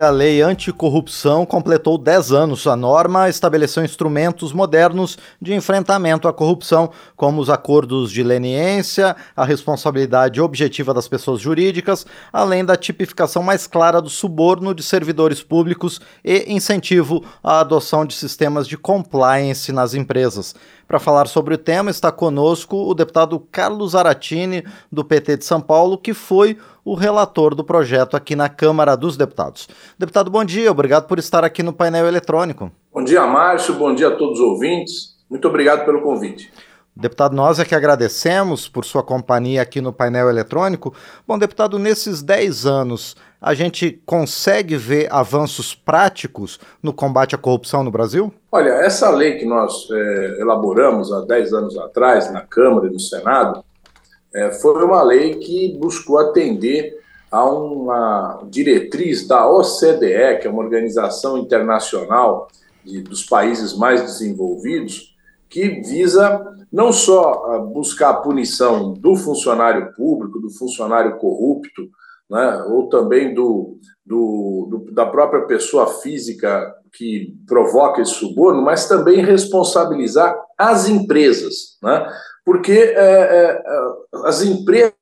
[0.00, 2.68] A lei anticorrupção completou 10 anos.
[2.68, 9.44] A norma estabeleceu instrumentos modernos de enfrentamento à corrupção, como os acordos de leniência, a
[9.44, 16.00] responsabilidade objetiva das pessoas jurídicas, além da tipificação mais clara do suborno de servidores públicos
[16.24, 20.54] e incentivo à adoção de sistemas de compliance nas empresas.
[20.88, 25.60] Para falar sobre o tema, está conosco o deputado Carlos Aratini, do PT de São
[25.60, 29.68] Paulo, que foi o relator do projeto aqui na Câmara dos Deputados.
[29.98, 32.72] Deputado, bom dia, obrigado por estar aqui no painel eletrônico.
[32.90, 35.18] Bom dia, Márcio, bom dia a todos os ouvintes.
[35.28, 36.50] Muito obrigado pelo convite.
[37.00, 40.92] Deputado, nós é que agradecemos por sua companhia aqui no painel eletrônico.
[41.28, 47.84] Bom, deputado, nesses 10 anos, a gente consegue ver avanços práticos no combate à corrupção
[47.84, 48.34] no Brasil?
[48.50, 52.98] Olha, essa lei que nós é, elaboramos há 10 anos atrás, na Câmara e no
[52.98, 53.62] Senado,
[54.34, 56.98] é, foi uma lei que buscou atender
[57.30, 62.48] a uma diretriz da OCDE, que é uma organização internacional
[62.84, 65.16] de, dos países mais desenvolvidos,
[65.48, 71.88] que visa não só ah, buscar a punição do funcionário público, do funcionário corrupto,
[72.30, 78.86] né, ou também do, do, do, da própria pessoa física que provoca esse suborno, mas
[78.86, 82.06] também responsabilizar as empresas, né,
[82.44, 83.62] porque é, é,
[84.24, 84.92] as empresas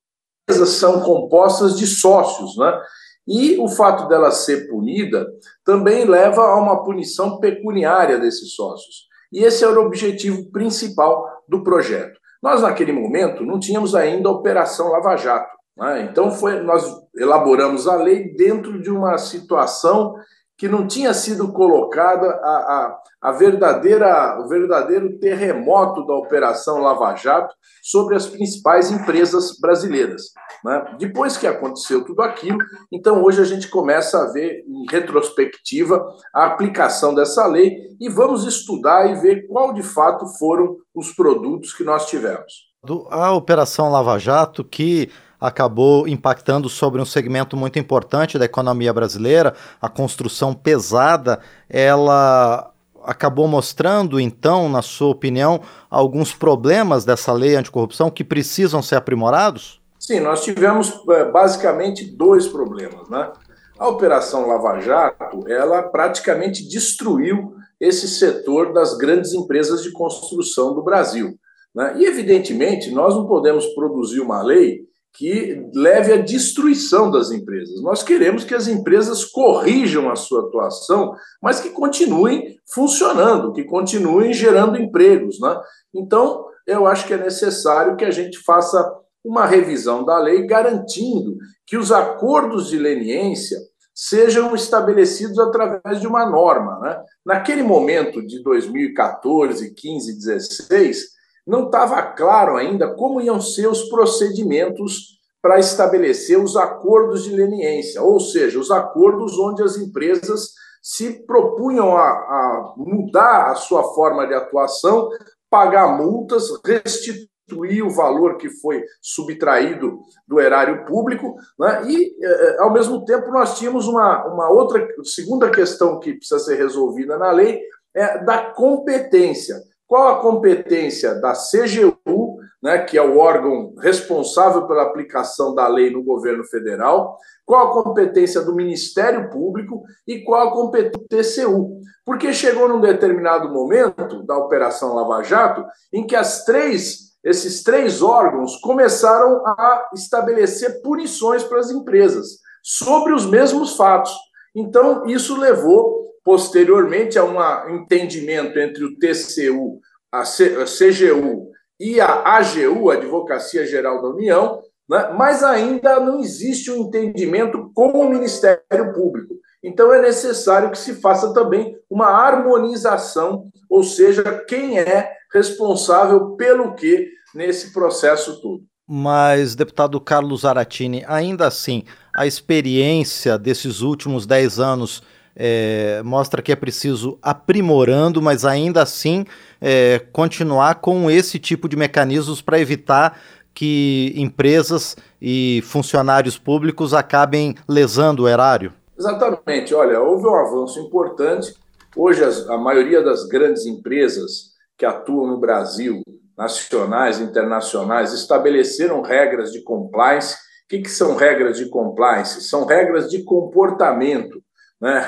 [0.68, 2.80] são compostas de sócios, né,
[3.26, 5.26] e o fato dela ser punida
[5.64, 9.06] também leva a uma punição pecuniária desses sócios.
[9.32, 12.18] E esse era o objetivo principal do projeto.
[12.42, 15.56] Nós, naquele momento, não tínhamos ainda a Operação Lava Jato.
[15.76, 16.08] Né?
[16.10, 16.84] Então, foi, nós
[17.16, 20.14] elaboramos a lei dentro de uma situação
[20.56, 27.14] que não tinha sido colocada a, a, a, verdadeira, o verdadeiro terremoto da Operação Lava
[27.14, 30.22] Jato sobre as principais empresas brasileiras.
[30.64, 30.96] Né?
[30.98, 32.58] Depois que aconteceu tudo aquilo,
[32.90, 36.02] então hoje a gente começa a ver, em retrospectiva,
[36.34, 41.74] a aplicação dessa lei e vamos estudar e ver qual de fato foram os produtos
[41.74, 42.66] que nós tivemos.
[43.10, 45.10] A Operação Lava Jato, que
[45.40, 52.72] acabou impactando sobre um segmento muito importante da economia brasileira, a construção pesada, ela
[53.06, 59.80] acabou mostrando, então, na sua opinião, alguns problemas dessa lei anticorrupção que precisam ser aprimorados?
[59.98, 63.08] Sim, nós tivemos é, basicamente dois problemas.
[63.08, 63.30] Né?
[63.78, 70.82] A Operação Lava Jato, ela praticamente destruiu esse setor das grandes empresas de construção do
[70.82, 71.38] Brasil.
[71.74, 71.94] Né?
[71.98, 77.80] E, evidentemente, nós não podemos produzir uma lei que leve à destruição das empresas.
[77.80, 84.34] Nós queremos que as empresas corrijam a sua atuação, mas que continuem funcionando, que continuem
[84.34, 85.40] gerando empregos.
[85.40, 85.58] Né?
[85.94, 88.84] Então, eu acho que é necessário que a gente faça
[89.24, 93.58] uma revisão da lei garantindo que os acordos de leniência
[93.94, 96.78] sejam estabelecidos através de uma norma.
[96.80, 97.02] Né?
[97.24, 101.15] Naquele momento de 2014, 15, 16,
[101.46, 108.02] não estava claro ainda como iam ser os procedimentos para estabelecer os acordos de leniência,
[108.02, 110.50] ou seja, os acordos onde as empresas
[110.82, 115.08] se propunham a, a mudar a sua forma de atuação,
[115.50, 121.84] pagar multas, restituir o valor que foi subtraído do erário público, né?
[121.88, 126.56] e, eh, ao mesmo tempo, nós tínhamos uma, uma outra segunda questão que precisa ser
[126.56, 127.60] resolvida na lei,
[127.94, 129.56] é da competência.
[129.86, 135.90] Qual a competência da CGU, né, que é o órgão responsável pela aplicação da lei
[135.90, 137.16] no governo federal?
[137.44, 141.80] Qual a competência do Ministério Público e qual a competência do TCU?
[142.04, 148.02] Porque chegou num determinado momento da Operação Lava Jato em que as três esses três
[148.02, 154.16] órgãos começaram a estabelecer punições para as empresas sobre os mesmos fatos.
[154.54, 159.78] Então, isso levou posteriormente a um entendimento entre o TCU,
[160.10, 164.60] a CGU e a AGU, Advocacia Geral da União,
[164.90, 165.14] né?
[165.16, 169.36] mas ainda não existe um entendimento com o Ministério Público.
[169.62, 176.74] Então é necessário que se faça também uma harmonização, ou seja, quem é responsável pelo
[176.74, 178.64] que nesse processo todo.
[178.88, 181.84] Mas, deputado Carlos Aratini, ainda assim,
[182.16, 185.02] a experiência desses últimos 10 anos
[185.36, 189.26] é, mostra que é preciso aprimorando, mas ainda assim
[189.60, 193.20] é, continuar com esse tipo de mecanismos para evitar
[193.54, 198.72] que empresas e funcionários públicos acabem lesando o erário?
[198.98, 199.74] Exatamente.
[199.74, 201.54] Olha, houve um avanço importante.
[201.94, 206.02] Hoje, as, a maioria das grandes empresas que atuam no Brasil,
[206.36, 210.34] nacionais, internacionais, estabeleceram regras de compliance.
[210.34, 212.42] O que, que são regras de compliance?
[212.42, 214.42] São regras de comportamento
[214.80, 215.02] né,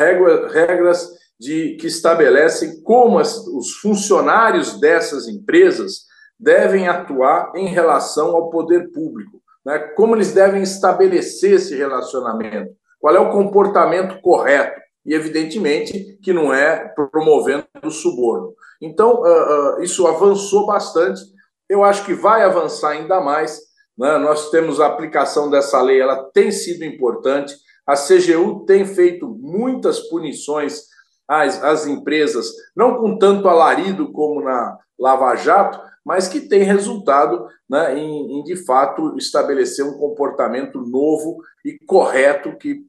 [0.52, 6.06] regras de, que estabelecem como as, os funcionários dessas empresas
[6.38, 13.14] devem atuar em relação ao poder público, né, como eles devem estabelecer esse relacionamento, qual
[13.14, 18.54] é o comportamento correto, e evidentemente que não é promovendo o suborno.
[18.80, 21.20] Então, uh, uh, isso avançou bastante,
[21.68, 23.60] eu acho que vai avançar ainda mais.
[23.96, 24.16] Né?
[24.18, 27.54] Nós temos a aplicação dessa lei, ela tem sido importante.
[27.88, 30.82] A CGU tem feito muitas punições
[31.26, 37.46] às, às empresas, não com tanto alarido como na Lava Jato, mas que tem resultado
[37.68, 42.86] né, em, em, de fato, estabelecer um comportamento novo e correto que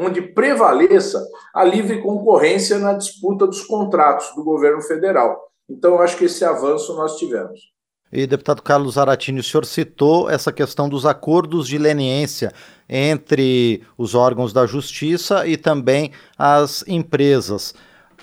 [0.00, 5.40] onde prevaleça a livre concorrência na disputa dos contratos do governo federal.
[5.70, 7.73] Então, acho que esse avanço nós tivemos.
[8.12, 12.52] E, deputado Carlos Aratini, o senhor citou essa questão dos acordos de leniência
[12.88, 17.74] entre os órgãos da justiça e também as empresas.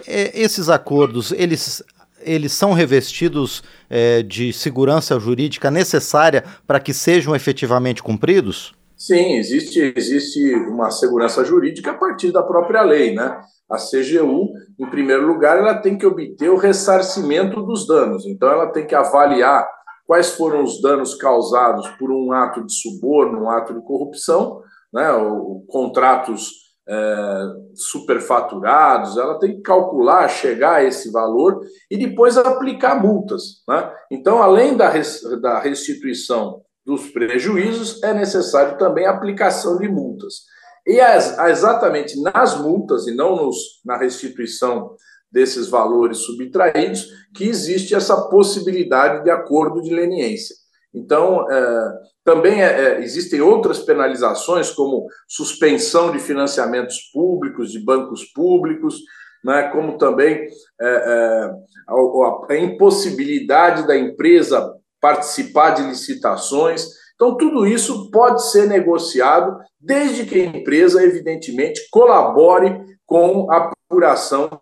[0.07, 1.83] esses acordos, eles,
[2.21, 8.73] eles são revestidos é, de segurança jurídica necessária para que sejam efetivamente cumpridos?
[9.01, 13.41] Sim, existe, existe uma segurança jurídica a partir da própria lei, né?
[13.67, 18.27] A CGU, em primeiro lugar, ela tem que obter o ressarcimento dos danos.
[18.27, 19.67] Então, ela tem que avaliar
[20.05, 24.61] quais foram os danos causados por um ato de suborno, um ato de corrupção,
[24.93, 26.51] né, ou, contratos
[26.87, 27.43] é,
[27.73, 31.59] superfaturados, ela tem que calcular, chegar a esse valor
[31.89, 33.63] e depois aplicar multas.
[33.67, 33.91] Né?
[34.11, 34.93] Então, além da,
[35.41, 40.45] da restituição dos prejuízos, é necessário também a aplicação de multas.
[40.85, 44.95] E as, exatamente nas multas e não nos, na restituição
[45.31, 50.55] desses valores subtraídos, que existe essa possibilidade de acordo de leniência.
[50.93, 51.93] Então, é,
[52.23, 58.99] também é, é, existem outras penalizações, como suspensão de financiamentos públicos, de bancos públicos,
[59.43, 60.47] né, como também
[60.79, 61.51] é, é,
[61.87, 66.87] a, a impossibilidade da empresa participar de licitações.
[67.15, 74.61] Então, tudo isso pode ser negociado, desde que a empresa, evidentemente, colabore com a apuração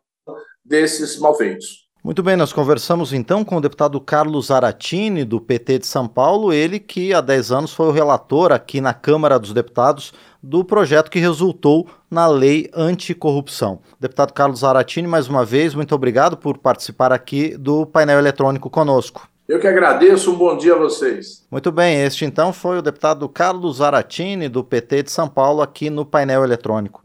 [0.66, 1.90] desses malfeitos.
[2.02, 6.54] Muito bem, nós conversamos então com o deputado Carlos Aratini, do PT de São Paulo,
[6.54, 11.12] ele que há 10 anos foi o relator aqui na Câmara dos Deputados do projeto
[11.12, 13.82] que resultou na Lei Anticorrupção.
[14.00, 19.28] Deputado Carlos Aratini, mais uma vez, muito obrigado por participar aqui do painel eletrônico conosco.
[19.50, 21.44] Eu que agradeço, um bom dia a vocês.
[21.50, 25.90] Muito bem, este então foi o deputado Carlos Aratini, do PT de São Paulo, aqui
[25.90, 27.04] no painel eletrônico.